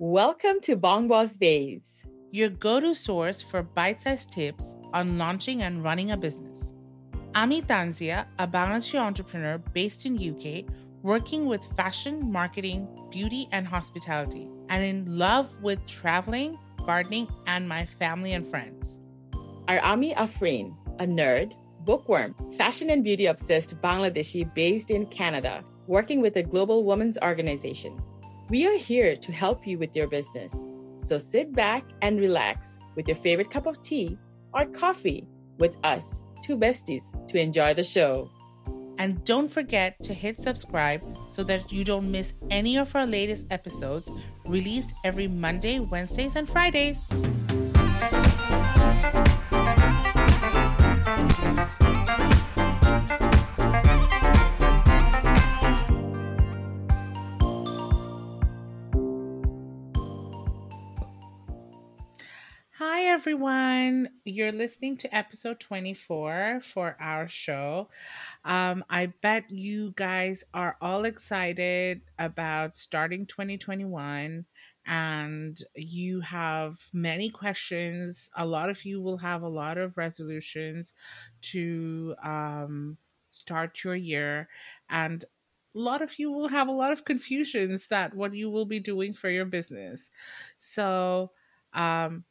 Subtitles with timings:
[0.00, 5.62] Welcome to Bong Boss Babes, your go to source for bite sized tips on launching
[5.62, 6.74] and running a business.
[7.32, 10.64] I'm Tanzia, a Bangladeshi entrepreneur based in UK,
[11.04, 17.86] working with fashion, marketing, beauty, and hospitality, and in love with traveling, gardening, and my
[17.86, 18.98] family and friends.
[19.68, 21.52] Arami Afreen, a nerd,
[21.84, 27.96] bookworm, fashion and beauty obsessed Bangladeshi based in Canada, working with a global women's organization.
[28.50, 30.54] We are here to help you with your business.
[30.98, 34.18] So sit back and relax with your favorite cup of tea
[34.52, 35.26] or coffee
[35.58, 38.30] with us, two besties, to enjoy the show.
[38.98, 43.46] And don't forget to hit subscribe so that you don't miss any of our latest
[43.50, 44.10] episodes
[44.46, 47.00] released every Monday, Wednesdays, and Fridays.
[63.24, 64.10] Everyone.
[64.26, 67.88] You're listening to episode 24 for our show.
[68.44, 74.44] Um, I bet you guys are all excited about starting 2021
[74.84, 78.28] and you have many questions.
[78.36, 80.92] A lot of you will have a lot of resolutions
[81.52, 82.98] to um,
[83.30, 84.50] start your year,
[84.90, 85.24] and
[85.74, 88.80] a lot of you will have a lot of confusions that what you will be
[88.80, 90.10] doing for your business.
[90.58, 91.30] So,
[91.72, 92.24] um,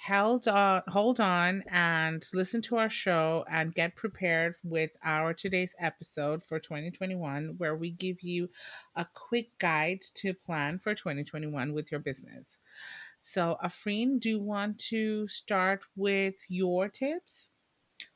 [0.00, 5.74] held on hold on and listen to our show and get prepared with our today's
[5.78, 8.48] episode for 2021 where we give you
[8.96, 12.58] a quick guide to plan for 2021 with your business.
[13.18, 17.50] So afreen do you want to start with your tips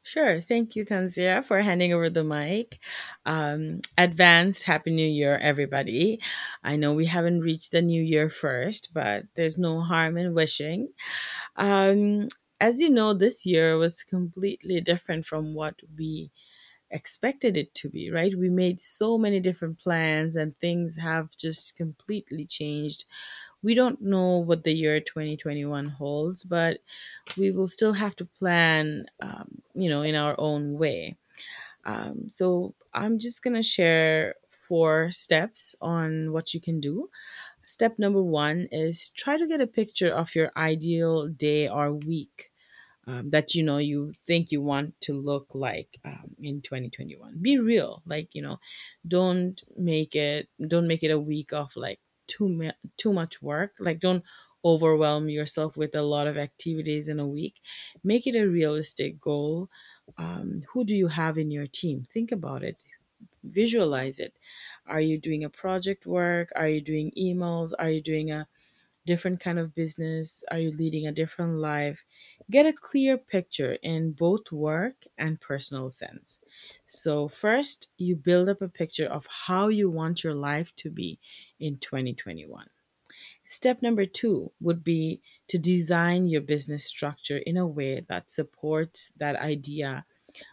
[0.07, 0.43] Sure.
[0.43, 2.79] Thank you, Tanzia, for handing over the mic.
[3.25, 6.21] Um, advanced Happy New Year, everybody.
[6.63, 10.89] I know we haven't reached the New Year first, but there's no harm in wishing.
[11.57, 12.29] Um,
[12.61, 16.31] as you know, this year was completely different from what we
[16.91, 18.39] expected it to be, right?
[18.39, 23.05] We made so many different plans and things have just completely changed.
[23.65, 26.81] We don't know what the year 2021 holds, but
[27.39, 31.17] we will still have to plan, um, you know, in our own way.
[31.85, 34.37] Um, so I'm just going to share
[34.69, 37.11] four steps on what you can do.
[37.67, 42.53] Step number one is try to get a picture of your ideal day or week
[43.07, 47.59] um, that you know you think you want to look like um, in 2021 be
[47.59, 48.59] real like you know
[49.07, 53.75] don't make it don't make it a week of like too mu- too much work
[53.79, 54.25] like don't
[54.65, 57.61] overwhelm yourself with a lot of activities in a week.
[58.03, 59.69] Make it a realistic goal.
[60.17, 62.07] Um, who do you have in your team?
[62.11, 62.83] Think about it.
[63.43, 64.35] Visualize it.
[64.87, 66.51] Are you doing a project work?
[66.57, 67.73] Are you doing emails?
[67.79, 68.49] Are you doing a
[69.07, 70.45] different kind of business?
[70.51, 72.05] Are you leading a different life?
[72.51, 76.39] Get a clear picture in both work and personal sense.
[76.87, 81.19] So, first, you build up a picture of how you want your life to be
[81.59, 82.69] in 2021.
[83.47, 89.13] Step number two would be to design your business structure in a way that supports
[89.19, 90.05] that idea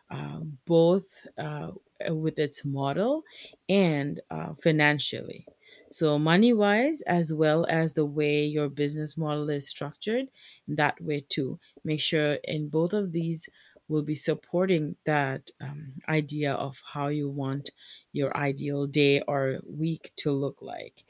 [0.09, 1.72] uh, both uh,
[2.09, 3.23] with its model
[3.69, 5.47] and uh, financially.
[5.91, 10.28] So, money wise, as well as the way your business model is structured,
[10.68, 11.59] that way too.
[11.84, 13.50] Make sure in both of these
[13.88, 17.72] will be supporting that um, idea of how you want
[18.13, 21.03] your ideal day or week to look like.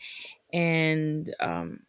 [0.52, 1.86] And um,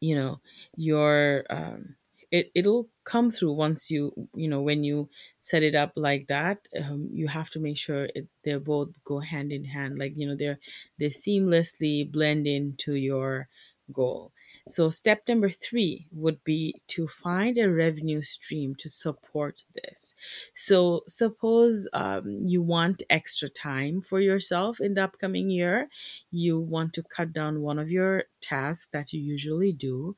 [0.00, 0.40] you know
[0.76, 1.96] your um,
[2.32, 5.08] it, it'll come through once you you know when you
[5.40, 9.20] set it up like that um, you have to make sure it, they're both go
[9.20, 10.58] hand in hand like you know they're
[10.98, 13.48] they seamlessly blend into your
[13.92, 14.32] goal
[14.68, 20.14] so step number three would be to find a revenue stream to support this.
[20.54, 25.88] So suppose um, you want extra time for yourself in the upcoming year.
[26.30, 30.16] You want to cut down one of your tasks that you usually do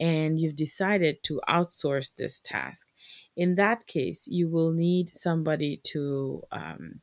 [0.00, 2.88] and you've decided to outsource this task.
[3.36, 7.00] In that case you will need somebody to um,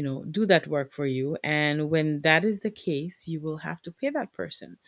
[0.00, 3.58] you know do that work for you and when that is the case you will
[3.58, 4.78] have to pay that person.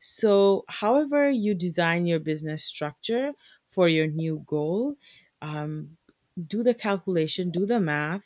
[0.00, 3.32] So however you design your business structure
[3.70, 4.96] for your new goal
[5.42, 5.96] um,
[6.54, 8.24] do the calculation do the math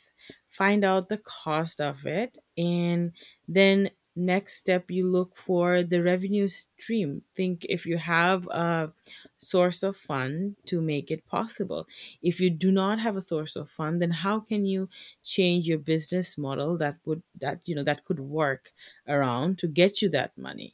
[0.49, 3.11] find out the cost of it and
[3.47, 8.91] then next step you look for the revenue stream think if you have a
[9.37, 11.87] source of fund to make it possible
[12.21, 14.89] if you do not have a source of fund then how can you
[15.23, 18.73] change your business model that would that you know that could work
[19.07, 20.73] around to get you that money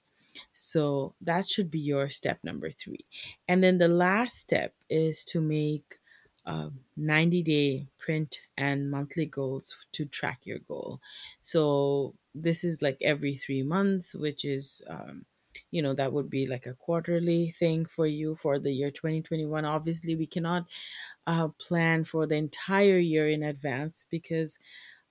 [0.51, 3.05] So that should be your step number three.
[3.47, 5.99] And then the last step is to make
[6.45, 10.99] um, 90 day print and monthly goals to track your goal.
[11.41, 15.25] So this is like every three months, which is, um,
[15.71, 19.65] you know, that would be like a quarterly thing for you for the year 2021.
[19.65, 20.65] Obviously, we cannot
[21.27, 24.59] uh, plan for the entire year in advance because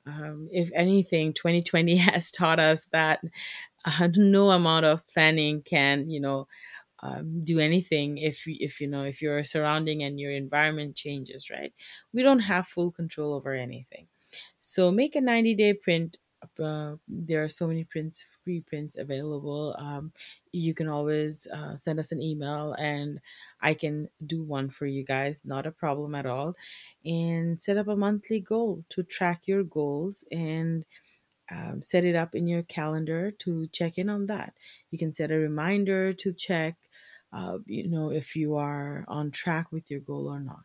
[0.06, 3.22] um, if anything, 2020 has taught us that
[3.84, 6.48] uh, no amount of planning can, you know,
[7.02, 11.74] um, do anything if if you know if your surrounding and your environment changes, right?
[12.12, 14.08] We don't have full control over anything.
[14.60, 16.18] So make a 90 day print.
[16.62, 19.74] Uh, there are so many prints, free prints available.
[19.78, 20.12] Um,
[20.52, 23.20] you can always uh, send us an email and
[23.60, 25.40] I can do one for you guys.
[25.44, 26.54] Not a problem at all.
[27.04, 30.84] And set up a monthly goal to track your goals and
[31.50, 34.54] um, set it up in your calendar to check in on that.
[34.90, 36.76] You can set a reminder to check,
[37.32, 40.62] uh, you know, if you are on track with your goal or not.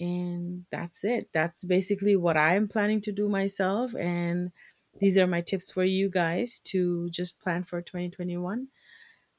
[0.00, 1.28] And that's it.
[1.32, 3.94] That's basically what I'm planning to do myself.
[3.94, 4.50] And
[4.98, 8.68] these are my tips for you guys to just plan for 2021.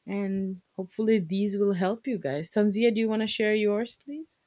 [0.05, 2.49] And hopefully these will help you guys.
[2.49, 4.39] Tanzia, do you want to share yours, please?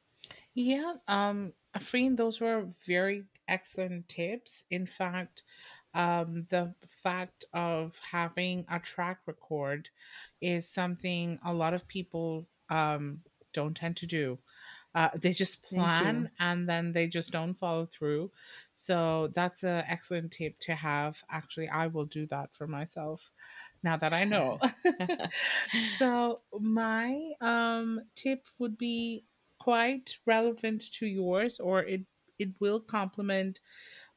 [0.55, 4.64] Yeah, um, Afreen, those were very excellent tips.
[4.70, 5.43] In fact,
[5.94, 9.88] um, the fact of having a track record
[10.43, 13.20] is something a lot of people um,
[13.52, 14.38] don't tend to do.
[14.97, 18.31] Uh, they just plan and then they just don't follow through.
[18.73, 21.23] So that's an excellent tip to have.
[21.31, 23.31] Actually, I will do that for myself
[23.83, 24.59] now that I know.
[25.99, 29.25] so my um, tip would be
[29.59, 32.01] quite relevant to yours, or it
[32.39, 33.61] it will complement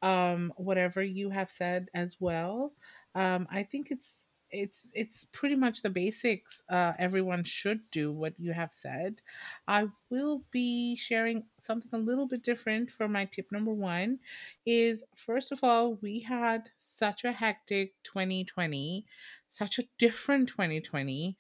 [0.01, 2.71] um, whatever you have said as well.
[3.15, 6.63] Um, I think it's it's it's pretty much the basics.
[6.69, 9.21] Uh, everyone should do what you have said.
[9.67, 14.19] I will be sharing something a little bit different for my tip number one.
[14.65, 19.05] Is first of all, we had such a hectic 2020,
[19.47, 21.37] such a different 2020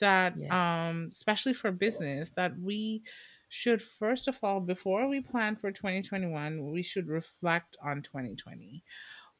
[0.00, 0.52] that yes.
[0.52, 3.02] um especially for business that we
[3.48, 8.82] should first of all before we plan for 2021 we should reflect on 2020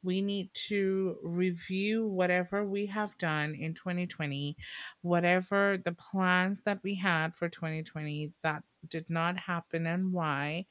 [0.03, 4.57] we need to review whatever we have done in 2020
[5.03, 10.67] whatever the plans that we had for 2020 that did not happen and why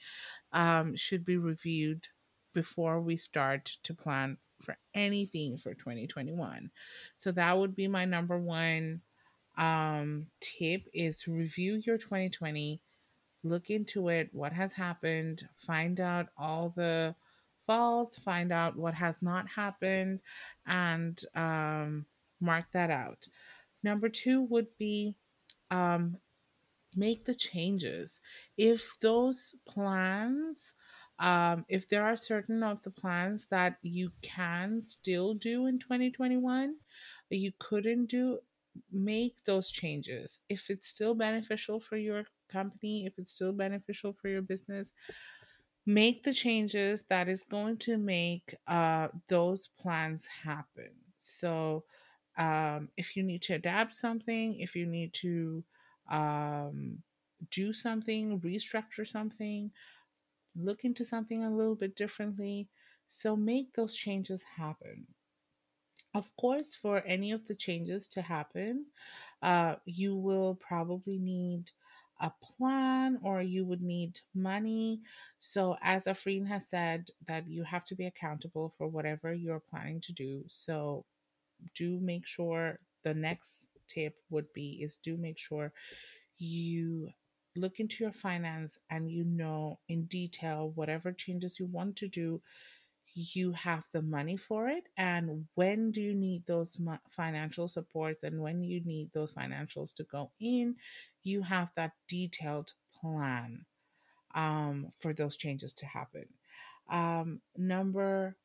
[0.52, 2.08] um, should be reviewed
[2.54, 6.70] before we start to plan for anything for 2021
[7.18, 9.02] so that would be my number one
[9.58, 12.82] um, tip is review your 2020
[13.44, 17.16] look into it, what has happened, find out all the
[18.24, 20.20] find out what has not happened,
[20.66, 22.06] and um,
[22.40, 23.28] mark that out.
[23.84, 25.16] Number two would be
[25.70, 26.18] um,
[26.96, 28.20] make the changes.
[28.58, 30.76] If those plans,
[31.20, 36.76] um, if there are certain of the plans that you can still do in 2021,
[37.30, 38.40] that you couldn't do,
[38.92, 40.40] make those changes.
[40.50, 44.94] If it's still beneficial for your company, if it's still beneficial for your business,
[45.86, 50.92] make the changes that is going to make uh, those plans happen.
[51.20, 51.86] So,
[52.38, 55.64] um, if you need to adapt something, if you need to
[56.10, 57.04] um,
[57.52, 59.72] do something, restructure something,
[60.56, 62.70] look into something a little bit differently.
[63.08, 65.08] So, make those changes happen.
[66.14, 68.88] Of course, for any of the changes to happen,
[69.42, 71.72] uh, you will probably need
[72.22, 75.02] a plan or you would need money.
[75.40, 80.02] So, as Afreen has said, that you have to be accountable for whatever you're planning
[80.02, 80.46] to do.
[80.48, 81.06] So,
[81.76, 85.74] do make sure the next tip would be is do make sure
[86.38, 87.10] you
[87.56, 92.42] look into your finance and you know in detail whatever changes you want to do
[93.14, 98.40] you have the money for it and when do you need those financial supports and
[98.40, 100.76] when you need those financials to go in
[101.24, 103.66] you have that detailed plan
[104.36, 106.26] um, for those changes to happen.
[106.90, 108.36] Um, number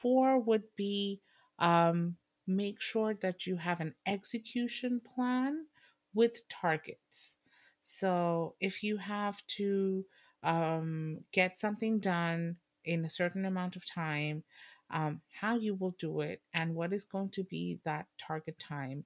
[0.00, 1.20] four would be
[1.58, 2.16] um,
[2.46, 5.66] make sure that you have an execution plan
[6.14, 7.38] with targets.
[7.80, 10.04] So if you have to
[10.42, 14.44] um, get something done in a certain amount of time,
[14.90, 19.04] um, how you will do it, and what is going to be that target time,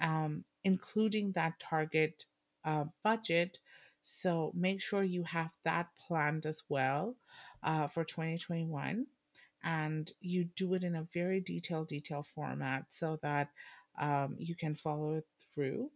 [0.00, 2.24] um, including that target
[2.64, 3.58] uh, budget.
[4.02, 7.16] So make sure you have that planned as well
[7.62, 9.06] uh, for 2021
[9.62, 13.48] and you do it in a very detailed detailed format so that
[13.98, 15.90] um, you can follow it through.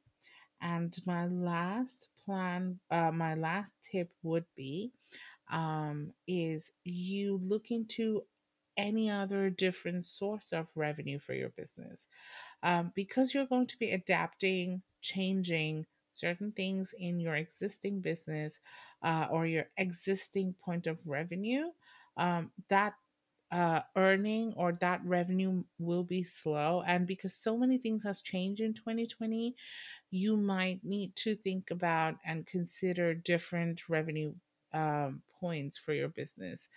[0.61, 4.93] And my last plan, uh, my last tip would be
[5.51, 8.23] um, is you look into
[8.77, 12.07] any other different source of revenue for your business
[12.63, 18.61] um, because you're going to be adapting, changing certain things in your existing business
[19.03, 21.67] uh, or your existing point of revenue.
[22.17, 22.95] Um, that
[23.51, 28.61] uh, earning or that revenue will be slow and because so many things has changed
[28.61, 29.57] in 2020
[30.11, 34.35] you might need to think about and consider different revenue
[34.73, 36.69] um, points for your business.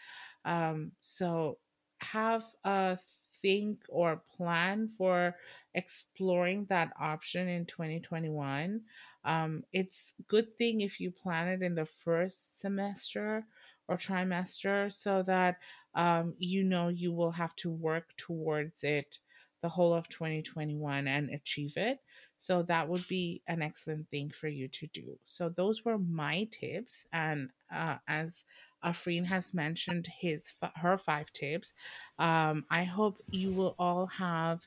[0.46, 1.58] Um, so
[2.00, 2.98] have a
[3.42, 5.36] think or plan for
[5.74, 8.82] exploring that option in 2021.
[9.26, 13.46] Um, it's good thing if you plan it in the first semester
[13.88, 15.58] or trimester so that
[15.96, 19.20] um, you know you will have to work towards it
[19.62, 22.00] the whole of 2021 and achieve it
[22.42, 25.20] so that would be an excellent thing for you to do.
[25.26, 28.46] So those were my tips, and uh, as
[28.84, 31.76] Afreen has mentioned his her five tips,
[32.18, 34.66] um, I hope you will all have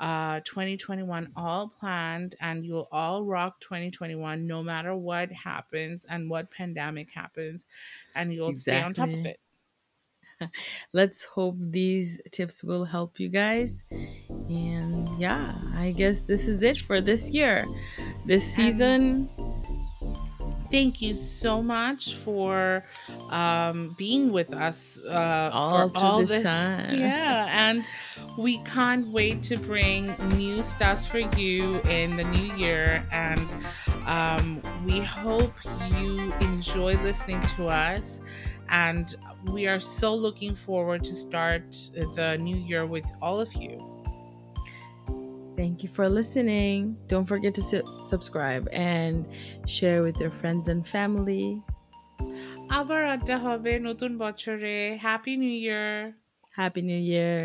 [0.00, 6.50] uh 2021 all planned and you'll all rock 2021 no matter what happens and what
[6.50, 7.64] pandemic happens
[8.16, 9.38] and you'll stay on top of it
[10.92, 13.84] Let's hope these tips will help you guys.
[14.48, 17.64] And yeah, I guess this is it for this year.
[18.26, 19.28] This season,
[20.70, 22.82] thank you so much for
[23.30, 26.42] um, being with us uh, all through all this this.
[26.42, 26.98] time.
[26.98, 27.86] Yeah, and
[28.38, 33.06] we can't wait to bring new stuff for you in the new year.
[33.12, 33.54] And
[34.06, 35.54] um, we hope
[35.98, 38.20] you enjoy listening to us.
[38.68, 39.14] And
[39.52, 41.70] we are so looking forward to start
[42.14, 43.93] the new year with all of you.
[45.59, 46.79] Thank you for listening.
[47.11, 49.15] Don't forget to su- subscribe and
[49.67, 51.47] share with your friends and family.
[52.79, 55.91] আবার আড্ডা হবে নতুন বছরে happy new year
[56.59, 57.39] Happy New Year.